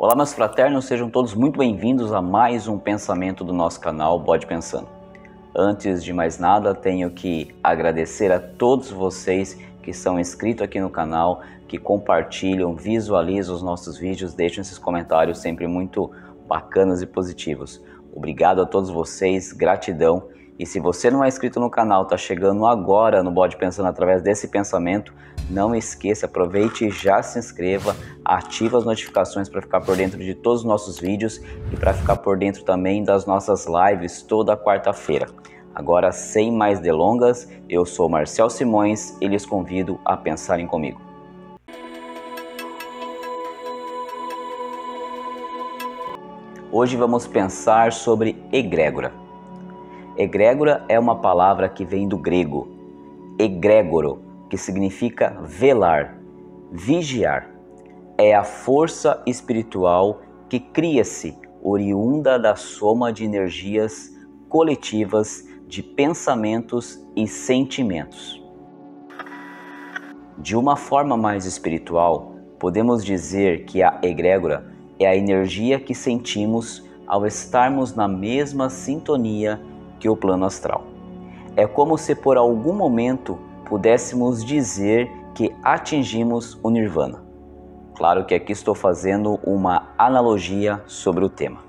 [0.00, 4.46] Olá, meus fraternos, sejam todos muito bem-vindos a mais um pensamento do nosso canal Bode
[4.46, 4.86] Pensando.
[5.52, 10.88] Antes de mais nada, tenho que agradecer a todos vocês que são inscritos aqui no
[10.88, 16.12] canal, que compartilham, visualizam os nossos vídeos, deixam esses comentários sempre muito
[16.46, 17.82] bacanas e positivos.
[18.14, 20.28] Obrigado a todos vocês, gratidão.
[20.58, 24.20] E se você não é inscrito no canal, está chegando agora no Bode Pensando através
[24.20, 25.14] desse pensamento,
[25.48, 30.34] não esqueça, aproveite e já se inscreva, ative as notificações para ficar por dentro de
[30.34, 31.40] todos os nossos vídeos
[31.72, 35.28] e para ficar por dentro também das nossas lives toda quarta-feira.
[35.72, 41.00] Agora, sem mais delongas, eu sou Marcel Simões e lhes convido a pensarem comigo.
[46.72, 49.27] Hoje vamos pensar sobre egrégora.
[50.18, 52.76] Egrégora é uma palavra que vem do grego
[53.38, 56.18] egrégoro, que significa velar,
[56.72, 57.48] vigiar.
[58.18, 64.12] É a força espiritual que cria-se oriunda da soma de energias
[64.48, 68.42] coletivas de pensamentos e sentimentos.
[70.36, 76.84] De uma forma mais espiritual, podemos dizer que a egrégora é a energia que sentimos
[77.06, 79.60] ao estarmos na mesma sintonia
[79.98, 80.84] que o plano astral.
[81.56, 87.22] É como se por algum momento pudéssemos dizer que atingimos o Nirvana.
[87.96, 91.60] Claro que aqui estou fazendo uma analogia sobre o tema.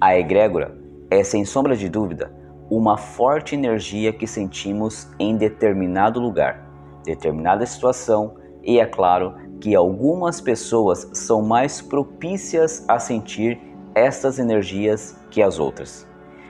[0.00, 0.76] A egrégora
[1.10, 2.32] é, sem sombra de dúvida,
[2.68, 6.68] uma forte energia que sentimos em determinado lugar,
[7.04, 13.58] determinada situação, e é claro que algumas pessoas são mais propícias a sentir
[13.96, 16.06] estas energias que as outras.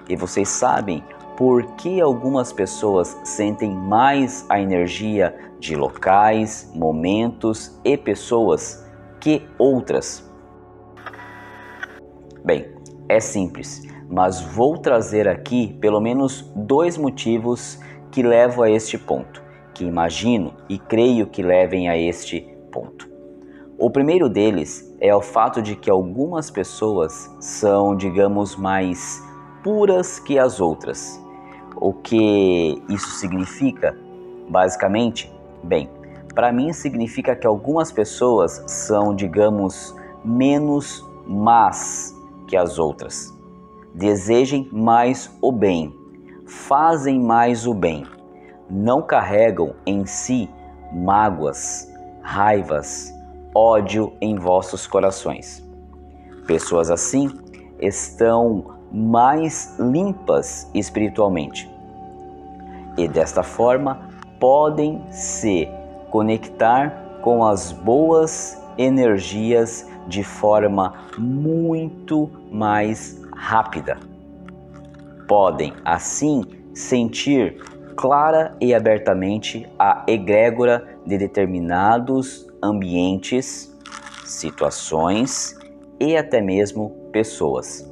[0.08, 1.02] E vocês sabem
[1.36, 8.84] por que algumas pessoas sentem mais a energia de locais, momentos e pessoas
[9.20, 10.28] que outras?
[12.44, 12.67] Bem,
[13.08, 17.78] é simples, mas vou trazer aqui pelo menos dois motivos
[18.11, 19.40] que levam a este ponto,
[19.73, 22.40] que imagino e creio que levem a este
[22.73, 23.08] ponto.
[23.78, 29.23] O primeiro deles é o fato de que algumas pessoas são, digamos, mais
[29.62, 31.20] puras que as outras.
[31.77, 33.96] O que isso significa?
[34.48, 35.90] Basicamente, bem,
[36.34, 42.14] para mim significa que algumas pessoas são, digamos, menos más
[42.46, 43.34] que as outras.
[43.95, 45.95] Desejem mais o bem,
[46.46, 48.07] fazem mais o bem,
[48.70, 50.48] não carregam em si
[50.92, 51.90] mágoas,
[52.23, 53.15] raivas,
[53.56, 55.67] ódio em vossos corações.
[56.46, 57.30] Pessoas assim
[57.80, 61.68] estão mais limpas espiritualmente
[62.98, 64.08] e desta forma
[64.39, 65.66] podem se
[66.11, 73.98] conectar com as boas energias de forma muito mais rápida.
[75.27, 77.62] Podem assim sentir
[77.96, 83.74] clara e abertamente a egrégora de determinados ambientes,
[84.24, 85.56] situações
[86.00, 87.89] e até mesmo pessoas.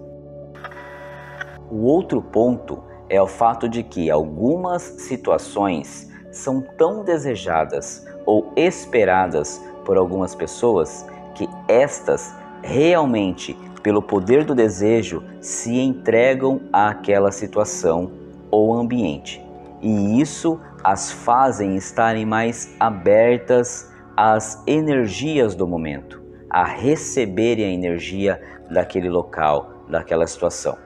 [1.71, 9.63] O outro ponto é o fato de que algumas situações são tão desejadas ou esperadas
[9.85, 18.11] por algumas pessoas que estas realmente, pelo poder do desejo, se entregam àquela situação
[18.51, 19.45] ou ambiente.
[19.83, 28.41] E isso as fazem estarem mais abertas às energias do momento, a receberem a energia
[28.71, 30.79] daquele local, daquela situação.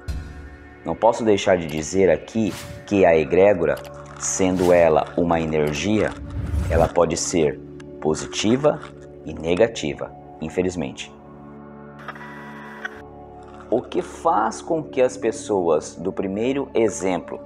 [0.85, 2.53] Não posso deixar de dizer aqui
[2.87, 3.77] que a egrégora,
[4.19, 6.11] sendo ela uma energia,
[6.71, 7.59] ela pode ser
[8.01, 8.81] positiva
[9.25, 11.13] e negativa, infelizmente.
[13.71, 17.39] O que faz com que as pessoas do primeiro exemplo,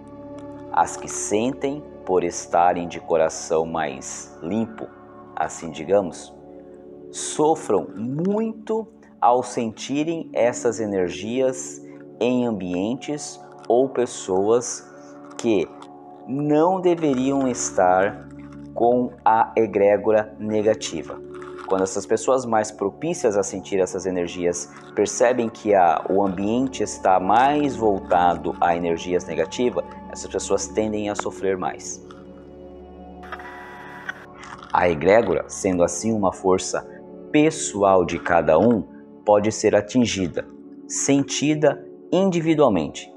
[0.72, 4.87] as que sentem por estarem de coração mais limpo,
[5.44, 6.34] assim digamos,
[7.10, 8.86] sofram muito
[9.21, 11.80] ao sentirem essas energias
[12.18, 14.89] em ambientes ou pessoas
[15.36, 15.68] que
[16.27, 18.28] não deveriam estar
[18.74, 21.21] com a egrégora negativa.
[21.66, 27.18] Quando essas pessoas mais propícias a sentir essas energias percebem que a, o ambiente está
[27.18, 32.04] mais voltado a energias negativas, essas pessoas tendem a sofrer mais.
[34.72, 36.89] A egrégora, sendo assim uma força
[37.30, 38.83] pessoal de cada um,
[39.24, 40.47] pode ser atingida,
[40.89, 43.13] sentida individualmente.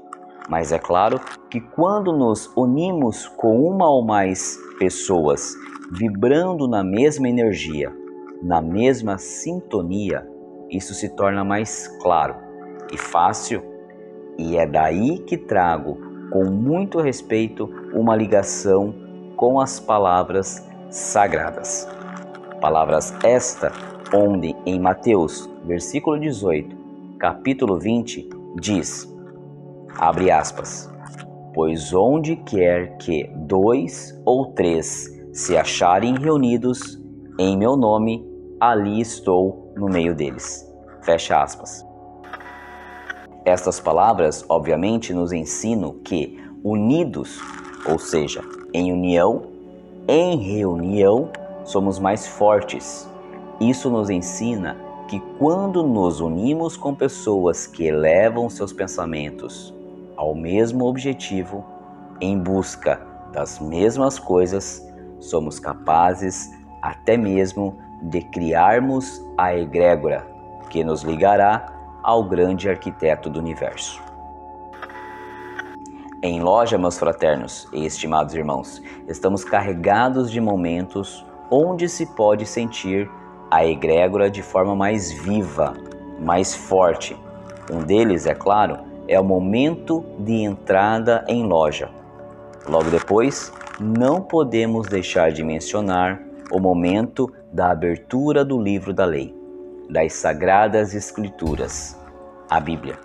[0.48, 1.18] Mas é claro
[1.50, 5.54] que quando nos unimos com uma ou mais pessoas
[5.92, 7.92] vibrando na mesma energia,
[8.42, 10.28] na mesma sintonia,
[10.70, 12.36] isso se torna mais claro
[12.92, 13.62] e fácil,
[14.38, 15.98] e é daí que trago
[16.30, 18.94] com muito respeito uma ligação
[19.36, 21.88] com as palavras sagradas.
[22.60, 23.72] Palavras esta
[24.12, 26.76] onde em Mateus, versículo 18,
[27.18, 28.28] capítulo 20,
[28.60, 29.08] diz:
[29.98, 30.90] abre aspas.
[31.54, 37.00] Pois onde quer que dois ou três se acharem reunidos
[37.38, 38.26] em meu nome,
[38.60, 40.66] ali estou no meio deles.
[41.02, 41.84] Fecha aspas.
[43.44, 47.40] Estas palavras, obviamente, nos ensinam que unidos,
[47.88, 48.42] ou seja,
[48.74, 49.55] em união,
[50.08, 51.30] em reunião,
[51.64, 53.08] somos mais fortes.
[53.60, 54.76] Isso nos ensina
[55.08, 59.74] que quando nos unimos com pessoas que elevam seus pensamentos
[60.16, 61.64] ao mesmo objetivo,
[62.20, 63.00] em busca
[63.32, 64.86] das mesmas coisas,
[65.20, 66.50] somos capazes
[66.80, 70.26] até mesmo de criarmos a egrégora
[70.70, 71.72] que nos ligará
[72.02, 74.05] ao grande arquiteto do universo.
[76.22, 83.10] Em loja, meus fraternos e estimados irmãos, estamos carregados de momentos onde se pode sentir
[83.50, 85.74] a egrégora de forma mais viva,
[86.18, 87.14] mais forte.
[87.70, 91.90] Um deles, é claro, é o momento de entrada em loja.
[92.66, 96.20] Logo depois, não podemos deixar de mencionar
[96.50, 99.36] o momento da abertura do livro da lei,
[99.90, 101.96] das sagradas escrituras,
[102.48, 102.98] a Bíblia.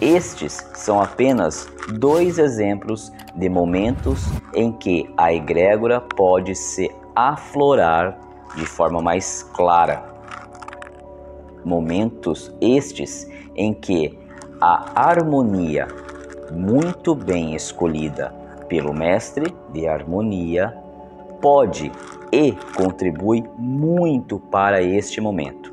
[0.00, 1.68] Estes são apenas
[1.98, 8.18] dois exemplos de momentos em que a egrégora pode se aflorar
[8.56, 10.02] de forma mais clara.
[11.62, 14.18] Momentos estes em que
[14.58, 15.86] a harmonia,
[16.50, 18.34] muito bem escolhida
[18.68, 20.74] pelo mestre de harmonia,
[21.42, 21.92] pode
[22.32, 25.70] e contribui muito para este momento.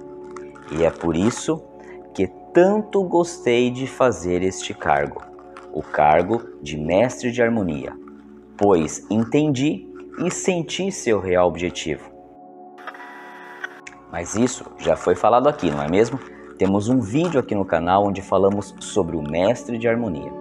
[0.70, 1.64] E é por isso
[2.58, 5.22] tanto gostei de fazer este cargo,
[5.72, 7.94] o cargo de mestre de harmonia,
[8.58, 9.88] pois entendi
[10.26, 12.18] e senti seu real objetivo
[14.12, 16.20] mas isso já foi falado aqui, não é mesmo?
[16.58, 20.32] Temos um vídeo aqui no canal onde falamos sobre o mestre de harmonia.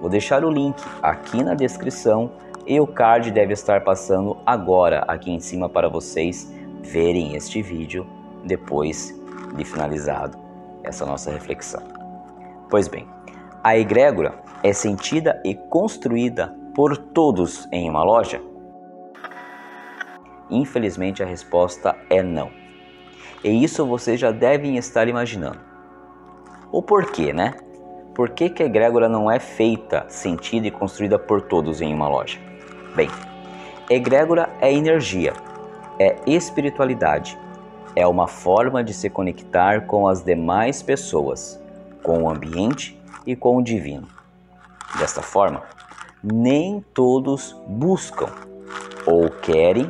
[0.00, 2.32] Vou deixar o link aqui na descrição
[2.66, 6.52] e o card deve estar passando agora aqui em cima para vocês
[6.82, 8.04] verem este vídeo
[8.44, 9.14] depois
[9.54, 10.39] de finalizado
[10.84, 11.82] essa nossa reflexão.
[12.68, 13.06] Pois bem,
[13.62, 18.40] a egrégora é sentida e construída por todos em uma loja?
[20.50, 22.50] Infelizmente a resposta é não.
[23.42, 25.60] E isso vocês já devem estar imaginando.
[26.72, 27.54] O porquê, né?
[28.14, 32.08] Por que, que a egrégora não é feita, sentida e construída por todos em uma
[32.08, 32.38] loja?
[32.94, 33.08] Bem,
[33.88, 35.32] egrégora é energia,
[35.98, 37.38] é espiritualidade,
[37.94, 41.60] é uma forma de se conectar com as demais pessoas,
[42.02, 44.06] com o ambiente e com o divino.
[44.98, 45.62] Desta forma,
[46.22, 48.28] nem todos buscam,
[49.06, 49.88] ou querem,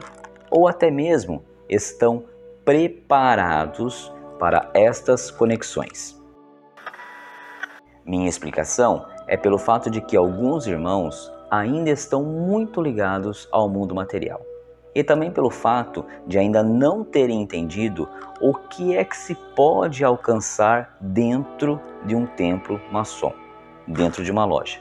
[0.51, 2.25] ou até mesmo estão
[2.65, 6.19] preparados para estas conexões.
[8.05, 13.95] Minha explicação é pelo fato de que alguns irmãos ainda estão muito ligados ao mundo
[13.95, 14.50] material.
[14.95, 18.09] E também pelo fato de ainda não terem entendido
[18.41, 23.33] o que é que se pode alcançar dentro de um templo maçom,
[23.87, 24.81] dentro de uma loja.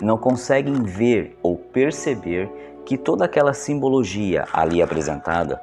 [0.00, 2.50] Não conseguem ver ou perceber
[2.84, 5.60] que toda aquela simbologia ali apresentada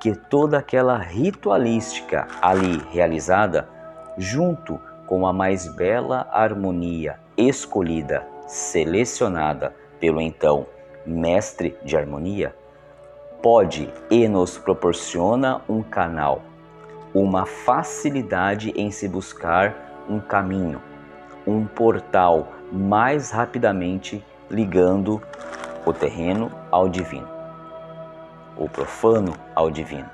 [0.00, 3.68] que toda aquela ritualística ali realizada,
[4.16, 10.66] junto com a mais bela harmonia escolhida, selecionada pelo então
[11.04, 12.54] mestre de harmonia,
[13.42, 16.42] pode e nos proporciona um canal,
[17.14, 20.80] uma facilidade em se buscar um caminho,
[21.46, 25.20] um portal mais rapidamente ligando
[25.86, 27.40] o terreno ao divino
[28.60, 30.08] o profano ao divino.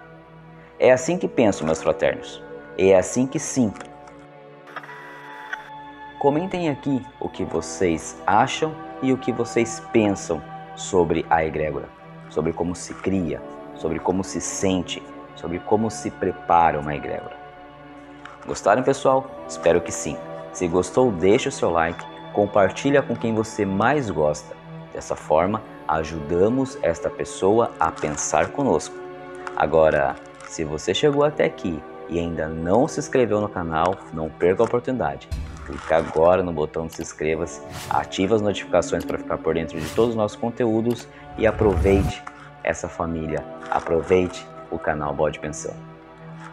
[0.79, 2.43] É assim que penso, meus fraternos.
[2.79, 3.85] É assim que sinto.
[6.21, 10.43] Comentem aqui o que vocês acham e o que vocês pensam
[10.77, 11.89] sobre a egrégora,
[12.31, 13.41] sobre como se cria,
[13.75, 15.03] sobre como se sente,
[15.35, 17.37] sobre como se prepara uma egrégora.
[18.47, 19.29] Gostaram, pessoal?
[19.49, 20.17] Espero que sim.
[20.53, 24.57] Se gostou, deixe o seu like, compartilha com quem você mais gosta.
[24.93, 28.95] Dessa forma, ajudamos esta pessoa a pensar conosco.
[29.57, 30.17] Agora,
[30.47, 34.67] se você chegou até aqui e ainda não se inscreveu no canal, não perca a
[34.67, 35.29] oportunidade.
[35.67, 39.89] Clique agora no botão de se inscreva-se, ative as notificações para ficar por dentro de
[39.91, 42.23] todos os nossos conteúdos e aproveite
[42.63, 45.75] essa família, aproveite o canal Bode Pensão.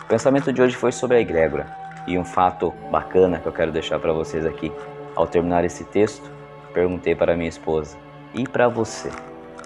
[0.02, 1.68] O pensamento de hoje foi sobre a egrégora
[2.08, 4.72] e um fato bacana que eu quero deixar para vocês aqui.
[5.16, 6.30] Ao terminar esse texto,
[6.74, 7.96] perguntei para minha esposa:
[8.34, 9.10] "E para você,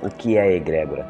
[0.01, 1.07] o que é a egrégora?"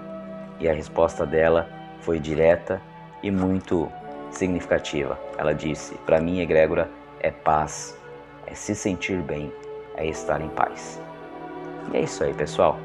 [0.59, 1.67] E a resposta dela
[2.01, 2.81] foi direta
[3.21, 3.91] e muito
[4.31, 5.19] significativa.
[5.37, 6.89] Ela disse: Para mim, egrégora
[7.19, 7.97] é paz,
[8.47, 9.51] é se sentir bem,
[9.95, 10.99] é estar em paz.
[11.93, 12.79] E é isso aí, pessoal.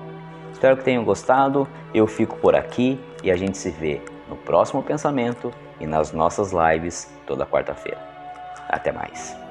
[0.53, 1.67] Espero que tenham gostado.
[1.95, 6.53] Eu fico por aqui e a gente se vê no próximo pensamento e nas nossas
[6.53, 8.01] lives toda quarta-feira.
[8.69, 9.42] Até mais.